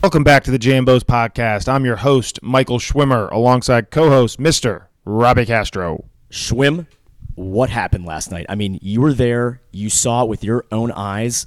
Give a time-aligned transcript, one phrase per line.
[0.00, 1.68] Welcome back to the Jambos podcast.
[1.68, 4.86] I'm your host, Michael Schwimmer, alongside co host, Mr.
[5.04, 6.04] Robbie Castro.
[6.30, 6.86] Schwim,
[7.34, 8.46] what happened last night?
[8.48, 11.46] I mean, you were there, you saw it with your own eyes.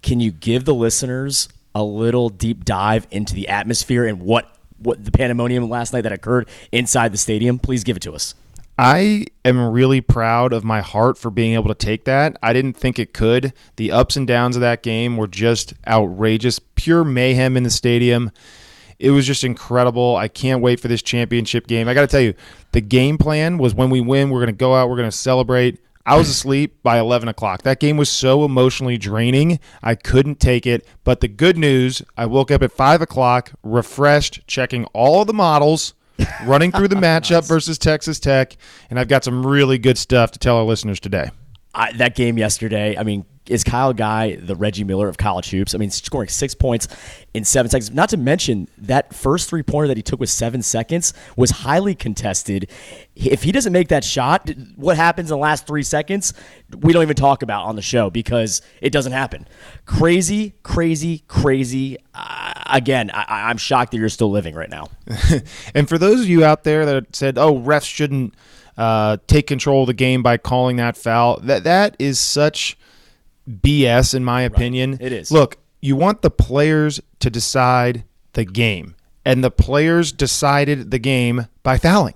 [0.00, 5.04] Can you give the listeners a little deep dive into the atmosphere and what, what
[5.04, 7.58] the pandemonium last night that occurred inside the stadium?
[7.58, 8.34] Please give it to us.
[8.82, 12.38] I am really proud of my heart for being able to take that.
[12.42, 13.52] I didn't think it could.
[13.76, 18.30] The ups and downs of that game were just outrageous, pure mayhem in the stadium.
[18.98, 20.16] It was just incredible.
[20.16, 21.88] I can't wait for this championship game.
[21.88, 22.32] I got to tell you,
[22.72, 25.14] the game plan was when we win, we're going to go out, we're going to
[25.14, 25.78] celebrate.
[26.06, 27.60] I was asleep by 11 o'clock.
[27.64, 29.60] That game was so emotionally draining.
[29.82, 30.86] I couldn't take it.
[31.04, 35.92] But the good news, I woke up at 5 o'clock, refreshed, checking all the models
[36.44, 38.56] running through the matchup versus Texas Tech,
[38.88, 41.30] and I've got some really good stuff to tell our listeners today.
[41.74, 45.74] I, that game yesterday, I mean, is Kyle Guy the Reggie Miller of college hoops?
[45.74, 46.88] I mean, scoring six points
[47.34, 47.90] in seven seconds.
[47.90, 51.94] Not to mention that first three pointer that he took with seven seconds was highly
[51.94, 52.70] contested.
[53.16, 56.32] If he doesn't make that shot, what happens in the last three seconds,
[56.78, 59.48] we don't even talk about on the show because it doesn't happen.
[59.84, 61.98] Crazy, crazy, crazy.
[62.14, 64.88] Uh, again, I, I'm shocked that you're still living right now.
[65.74, 68.34] and for those of you out there that said, "Oh, refs shouldn't."
[68.78, 71.38] Uh, take control of the game by calling that foul.
[71.40, 72.78] That that is such
[73.46, 74.92] BS in my opinion.
[74.92, 75.02] Right.
[75.02, 75.30] It is.
[75.30, 81.46] Look, you want the players to decide the game, and the players decided the game
[81.62, 82.14] by fouling.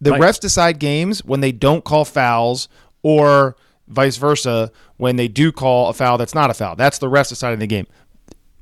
[0.00, 0.20] The right.
[0.20, 2.68] refs decide games when they don't call fouls,
[3.02, 3.56] or
[3.88, 6.76] vice versa when they do call a foul that's not a foul.
[6.76, 7.86] That's the refs deciding the game.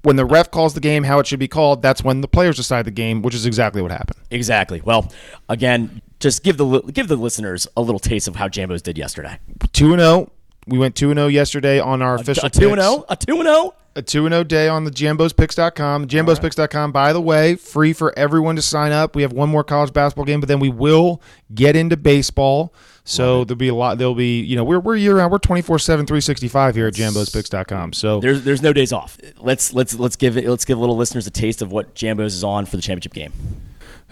[0.05, 2.57] When the ref calls the game how it should be called, that's when the players
[2.57, 4.19] decide the game, which is exactly what happened.
[4.31, 4.83] Exactly.
[4.83, 5.11] Well,
[5.49, 9.39] again, just give the give the listeners a little taste of how Jambos did yesterday.
[9.73, 10.31] Two and zero oh,
[10.67, 12.47] we went 2 0 yesterday on our official oh?
[12.47, 13.05] A 2 0?
[13.09, 13.75] A 2 0?
[13.97, 16.09] A 2 0 day on the jambospicks.com.
[16.09, 19.15] Jambospicks.com, by the way, free for everyone to sign up.
[19.15, 21.23] We have one more college basketball game, but then we will
[21.55, 22.75] get into baseball.
[23.05, 23.99] So there'll be a lot.
[23.99, 25.31] There'll be, you know, we're, we're year round.
[25.31, 27.93] We're 24 7, 365 here at jambospicks.com.
[27.93, 29.19] So there's there's no days off.
[29.39, 32.43] Let's let's let's give it let's give little listeners a taste of what Jambos is
[32.43, 33.33] on for the championship game.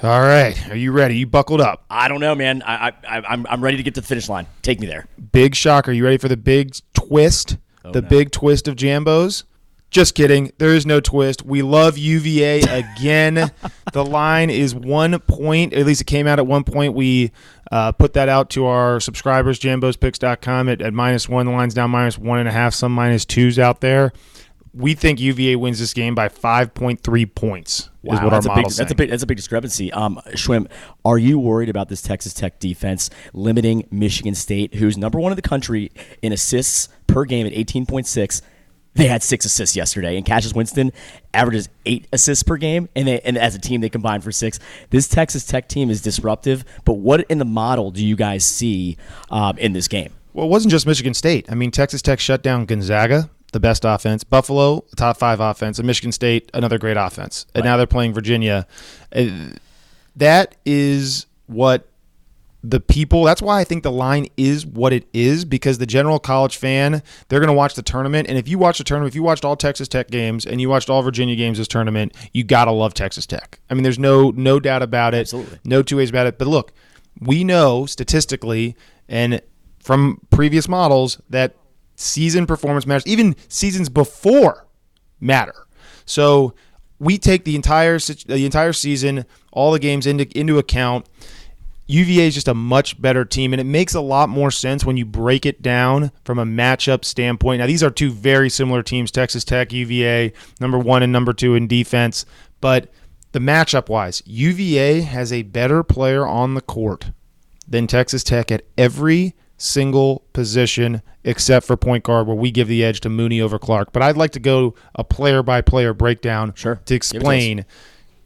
[0.02, 1.16] All right, are you ready?
[1.16, 1.84] You buckled up?
[1.88, 2.62] I don't know, man.
[2.62, 4.46] I, I, I'm, I'm ready to get to the finish line.
[4.60, 5.06] Take me there.
[5.30, 5.92] Big shocker.
[5.92, 7.56] Are you ready for the big twist?
[7.84, 8.08] Oh, the no.
[8.08, 9.44] big twist of Jambos?
[9.90, 10.50] Just kidding.
[10.58, 11.44] There is no twist.
[11.44, 12.60] We love UVA
[12.96, 13.52] again.
[13.92, 15.72] the line is one point.
[15.72, 16.94] At least it came out at one point.
[16.94, 17.30] We
[17.70, 21.46] uh, put that out to our subscribers, jambospicks.com, at, at minus one.
[21.46, 24.12] The line's down minus one and a half, some minus twos out there
[24.74, 27.90] we think UVA wins this game by 5.3 points.
[28.02, 29.92] Wow, is what that's our a big, that's a big that's a big discrepancy.
[29.92, 30.68] Um, Schwim,
[31.04, 35.36] are you worried about this Texas Tech defense limiting Michigan State, who's number one in
[35.36, 38.42] the country in assists per game at 18.6?
[38.94, 40.92] They had six assists yesterday, and Cassius Winston
[41.32, 44.58] averages eight assists per game, and they, and as a team they combined for six.
[44.90, 48.98] This Texas Tech team is disruptive, but what in the model do you guys see
[49.30, 50.12] um, in this game?
[50.34, 51.46] Well, it wasn't just Michigan State.
[51.50, 54.24] I mean, Texas Tech shut down Gonzaga the best offense.
[54.24, 57.46] Buffalo, top five offense, and Michigan State, another great offense.
[57.54, 57.70] And right.
[57.70, 58.66] now they're playing Virginia.
[59.14, 59.50] Uh,
[60.16, 61.88] that is what
[62.64, 66.20] the people that's why I think the line is what it is because the general
[66.20, 69.16] college fan they're going to watch the tournament and if you watch the tournament if
[69.16, 72.44] you watched all Texas Tech games and you watched all Virginia games this tournament you
[72.44, 73.58] got to love Texas Tech.
[73.68, 75.22] I mean there's no no doubt about it.
[75.22, 75.58] Absolutely.
[75.64, 76.38] No two ways about it.
[76.38, 76.72] But look,
[77.20, 78.76] we know statistically
[79.08, 79.42] and
[79.80, 81.56] from previous models that
[82.02, 83.06] season performance matters.
[83.06, 84.66] Even seasons before
[85.20, 85.66] matter.
[86.04, 86.54] So
[86.98, 91.06] we take the entire the entire season, all the games into into account.
[91.88, 94.96] UVA is just a much better team, and it makes a lot more sense when
[94.96, 97.58] you break it down from a matchup standpoint.
[97.58, 101.54] Now, these are two very similar teams Texas Tech, UVA, number one and number two
[101.54, 102.24] in defense.
[102.60, 102.90] But
[103.32, 107.10] the matchup wise, UVA has a better player on the court
[107.66, 112.82] than Texas Tech at every single position except for point guard, where we give the
[112.84, 113.92] edge to Mooney over Clark.
[113.92, 116.80] But I'd like to go a player by player breakdown sure.
[116.84, 117.64] to explain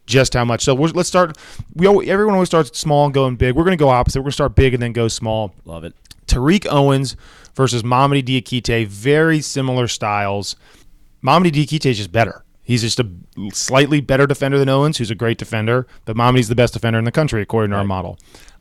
[0.07, 0.65] just how much.
[0.65, 1.37] So let's start.
[1.75, 3.55] We always, everyone always starts small and going big.
[3.55, 4.21] We're going to go opposite.
[4.21, 5.53] We're going to start big and then go small.
[5.65, 5.95] Love it.
[6.27, 7.17] Tariq Owens
[7.55, 10.57] versus Mamadi Diakite, very similar styles.
[11.23, 12.45] Mamadi Diakite is just better.
[12.63, 13.09] He's just a
[13.53, 17.05] slightly better defender than Owens, who's a great defender, but Mamadi's the best defender in
[17.05, 17.83] the country according to right.
[17.83, 18.19] our model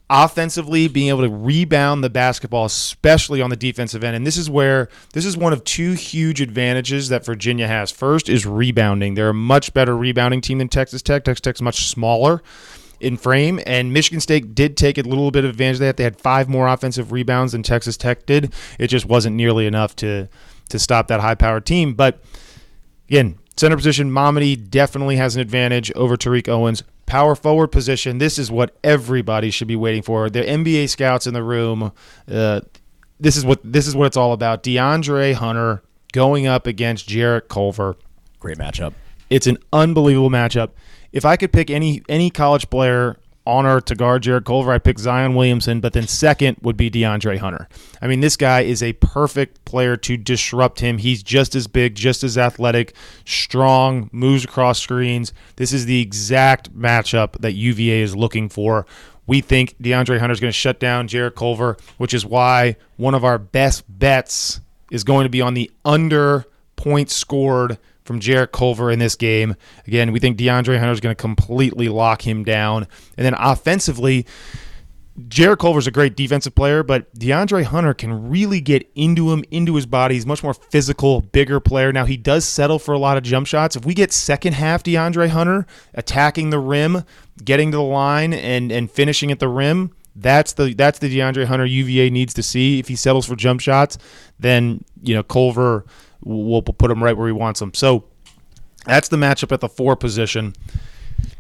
[0.10, 4.16] offensively being able to rebound the basketball especially on the defensive end.
[4.16, 7.92] And this is where this is one of two huge advantages that Virginia has.
[7.92, 9.16] First is rebounding.
[9.16, 11.24] They're a much better rebounding team than Texas Tech.
[11.24, 12.44] Texas Tech's much smaller
[13.00, 13.60] in frame.
[13.66, 15.98] And Michigan State did take a little bit of advantage of that.
[15.98, 18.54] They had five more offensive rebounds than Texas Tech did.
[18.78, 20.30] It just wasn't nearly enough to
[20.70, 21.94] to stop that high powered team.
[21.94, 22.24] But
[23.08, 26.84] again Center position, Mamadi definitely has an advantage over Tariq Owens.
[27.06, 30.30] Power forward position, this is what everybody should be waiting for.
[30.30, 31.92] The NBA scouts in the room,
[32.30, 32.62] uh,
[33.20, 34.64] this is what this is what it's all about.
[34.64, 37.96] DeAndre Hunter going up against Jarrett Culver.
[38.40, 38.94] Great matchup.
[39.30, 40.72] It's an unbelievable matchup.
[41.12, 44.80] If I could pick any any college player on earth to guard Jarrett Culver, I
[44.80, 47.68] pick Zion Williamson, but then second would be DeAndre Hunter.
[48.02, 50.98] I mean, this guy is a perfect player to disrupt him.
[50.98, 52.96] He's just as big, just as athletic,
[53.26, 55.34] strong, moves across screens.
[55.58, 58.86] This is the exact matchup that UVA is looking for.
[59.28, 63.16] We think DeAndre Hunter is going to shut down Jarrett Culver, which is why one
[63.16, 64.60] of our best bets
[64.92, 66.46] is going to be on the under
[66.76, 69.56] points scored from Jarrett Culver in this game.
[69.86, 72.88] Again, we think DeAndre Hunter is going to completely lock him down.
[73.18, 74.26] And then offensively,
[75.28, 79.76] Jarrett Culver's a great defensive player, but DeAndre Hunter can really get into him, into
[79.76, 80.16] his body.
[80.16, 81.94] He's much more physical, bigger player.
[81.94, 83.76] Now he does settle for a lot of jump shots.
[83.76, 87.06] If we get second half DeAndre Hunter attacking the rim,
[87.44, 91.46] getting to the line and and finishing at the rim, that's the that's the DeAndre
[91.46, 92.80] Hunter UVA needs to see.
[92.80, 93.98] If he settles for jump shots,
[94.38, 95.86] then you know Culver
[96.26, 97.74] will put him right where he wants him.
[97.74, 98.06] So
[98.86, 100.54] that's the matchup at the four position.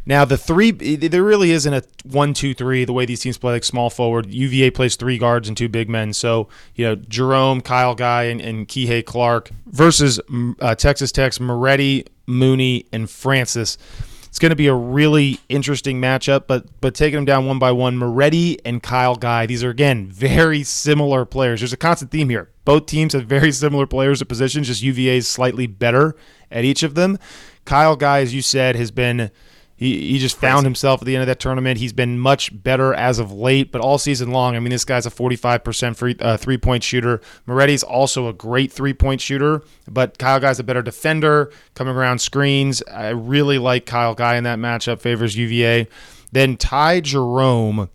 [0.06, 2.86] Now the three, there really isn't a one, two, three.
[2.86, 5.90] The way these teams play, like small forward, UVA plays three guards and two big
[5.90, 6.14] men.
[6.14, 10.20] So you know Jerome, Kyle Guy, and, and Kihei Clark versus
[10.60, 13.78] uh, Texas Tech's Moretti, Mooney, and Francis.
[14.26, 17.72] It's going to be a really interesting matchup, but but taking them down one by
[17.72, 19.48] one, Moretti and Kyle Guy.
[19.48, 21.62] These are again very similar players.
[21.62, 22.50] There's a constant theme here.
[22.66, 24.68] Both teams have very similar players at positions.
[24.68, 26.16] Just UVA is slightly better
[26.52, 27.18] at each of them.
[27.64, 29.32] Kyle Guy, as you said, has been
[29.78, 31.80] he, he just found himself at the end of that tournament.
[31.80, 35.06] He's been much better as of late, but all season long, I mean, this guy's
[35.06, 37.20] a 45% free, uh, three point shooter.
[37.46, 42.20] Moretti's also a great three point shooter, but Kyle Guy's a better defender, coming around
[42.20, 42.82] screens.
[42.84, 45.88] I really like Kyle Guy in that matchup, favors UVA.
[46.32, 47.90] Then Ty Jerome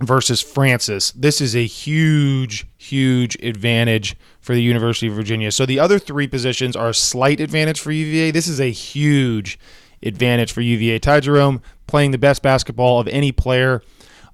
[0.00, 1.12] versus Francis.
[1.12, 5.52] This is a huge, huge advantage for the University of Virginia.
[5.52, 8.30] So the other three positions are a slight advantage for UVA.
[8.30, 9.58] This is a huge
[10.02, 10.98] advantage for UVA.
[10.98, 13.82] Ty Jerome playing the best basketball of any player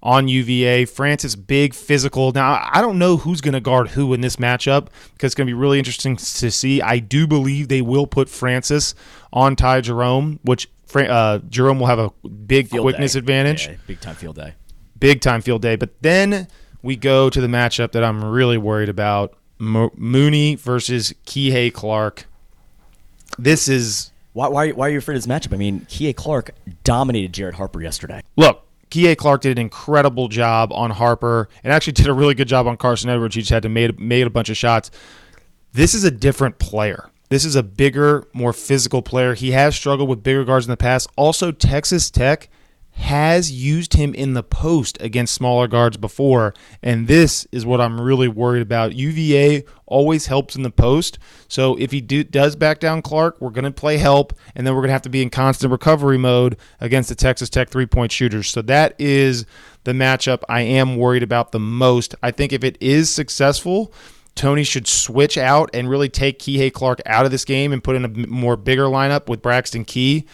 [0.03, 0.85] on UVA.
[0.85, 2.31] Francis, big physical.
[2.33, 5.47] Now, I don't know who's going to guard who in this matchup because it's going
[5.47, 6.81] to be really interesting to see.
[6.81, 8.95] I do believe they will put Francis
[9.33, 13.19] on Ty Jerome, which uh, Jerome will have a big field quickness day.
[13.19, 13.67] advantage.
[13.67, 14.55] Yeah, big time field day.
[14.99, 15.77] Big time field day.
[15.77, 16.49] But then
[16.83, 22.27] we go to the matchup that I'm really worried about Mo- Mooney versus Kihei Clark.
[23.39, 25.55] This is why, why, why are you afraid of this matchup?
[25.55, 26.51] I mean, Kihei Clark
[26.85, 28.21] dominated Jared Harper yesterday.
[28.37, 32.49] Look, Kihei Clark did an incredible job on Harper and actually did a really good
[32.49, 33.35] job on Carson Edwards.
[33.35, 34.91] He just had to made made a bunch of shots.
[35.73, 37.11] This is a different player.
[37.29, 39.35] This is a bigger, more physical player.
[39.35, 41.09] He has struggled with bigger guards in the past.
[41.17, 42.49] Also, Texas Tech
[42.97, 48.01] has used him in the post against smaller guards before, and this is what I'm
[48.01, 48.95] really worried about.
[48.95, 53.51] UVA always helps in the post, so if he do, does back down Clark, we're
[53.51, 56.17] going to play help, and then we're going to have to be in constant recovery
[56.17, 58.49] mode against the Texas Tech three point shooters.
[58.49, 59.45] So that is
[59.85, 62.15] the matchup I am worried about the most.
[62.23, 63.93] I think if it is successful,
[64.35, 67.95] Tony should switch out and really take Kihei Clark out of this game and put
[67.95, 70.27] in a more bigger lineup with Braxton Key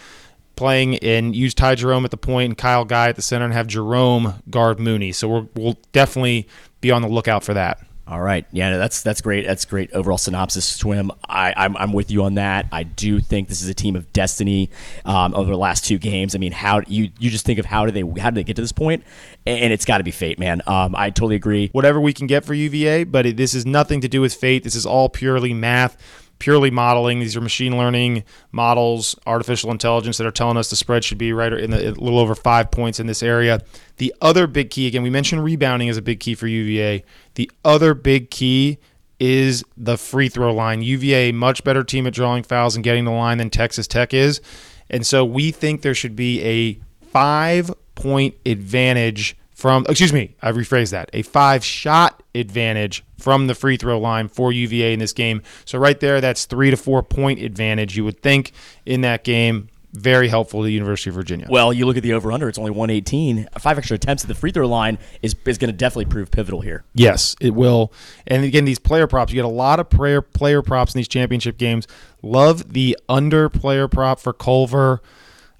[0.55, 3.53] playing and use Ty Jerome at the point and Kyle Guy at the center and
[3.53, 5.11] have Jerome guard Mooney.
[5.11, 6.47] So we will definitely
[6.81, 7.79] be on the lookout for that.
[8.05, 9.47] All right, yeah, that's that's great.
[9.47, 10.77] That's great overall synopsis.
[10.77, 12.67] Schwim, I, I'm, I'm with you on that.
[12.69, 14.69] I do think this is a team of destiny
[15.05, 16.35] um, over the last two games.
[16.35, 18.57] I mean, how you you just think of how do they how do they get
[18.57, 18.83] to this point?
[18.83, 19.03] point,
[19.45, 20.61] and it's got to be fate, man.
[20.67, 21.69] Um, I totally agree.
[21.71, 24.63] Whatever we can get for UVA, but it, this is nothing to do with fate.
[24.63, 25.97] This is all purely math
[26.43, 27.21] purely modeling.
[27.21, 31.31] These are machine learning models, artificial intelligence that are telling us the spread should be
[31.31, 33.61] right in the, a little over five points in this area.
[33.95, 37.05] The other big key, again, we mentioned rebounding is a big key for UVA.
[37.35, 38.77] The other big key
[39.21, 40.81] is the free throw line.
[40.81, 44.41] UVA, much better team at drawing fouls and getting the line than Texas Tech is.
[44.89, 50.51] And so we think there should be a five point advantage from, excuse me, I
[50.51, 55.13] rephrased that, a five shot advantage from the free throw line for UVA in this
[55.13, 55.41] game.
[55.63, 58.51] So right there, that's three to four point advantage you would think
[58.85, 59.69] in that game.
[59.93, 61.47] Very helpful to the University of Virginia.
[61.49, 63.47] Well, you look at the over under; it's only 118.
[63.57, 66.59] Five extra attempts at the free throw line is is going to definitely prove pivotal
[66.59, 66.83] here.
[66.93, 67.93] Yes, it will.
[68.27, 71.07] And again, these player props, you get a lot of player player props in these
[71.07, 71.87] championship games.
[72.21, 75.01] Love the under player prop for Culver.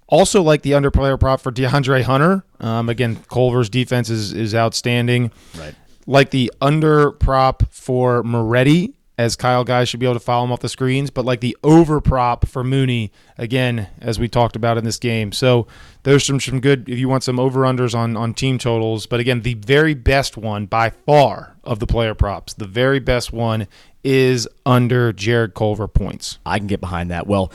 [0.07, 2.43] Also, like the under player prop for DeAndre Hunter.
[2.59, 5.31] Um, again, Culver's defense is, is outstanding.
[5.57, 5.75] Right.
[6.05, 10.51] Like the under prop for Moretti as Kyle guys should be able to follow him
[10.51, 14.77] off the screens, but like the over prop for Mooney again, as we talked about
[14.77, 15.31] in this game.
[15.31, 15.67] So
[16.03, 19.05] there's some some good if you want some over unders on on team totals.
[19.05, 23.31] But again, the very best one by far of the player props, the very best
[23.31, 23.67] one
[24.03, 26.39] is under Jarrett Culver points.
[26.45, 27.27] I can get behind that.
[27.27, 27.51] Well.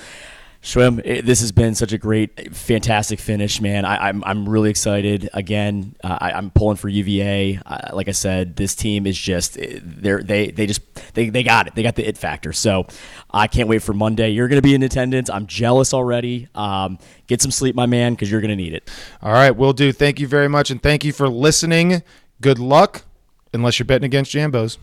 [0.60, 3.84] Schwim, it, this has been such a great, fantastic finish, man.
[3.84, 5.30] I, am I'm, I'm really excited.
[5.32, 7.60] Again, uh, I, am pulling for UVA.
[7.64, 10.82] Uh, like I said, this team is just they they they just
[11.14, 11.76] they, they got it.
[11.76, 12.52] They got the it factor.
[12.52, 12.88] So
[13.30, 14.30] I can't wait for Monday.
[14.30, 15.30] You're going to be in attendance.
[15.30, 16.48] I'm jealous already.
[16.56, 16.98] Um,
[17.28, 18.90] get some sleep, my man, because you're going to need it.
[19.22, 19.92] All right, we'll do.
[19.92, 22.02] Thank you very much, and thank you for listening.
[22.40, 23.04] Good luck,
[23.54, 24.76] unless you're betting against Jambos.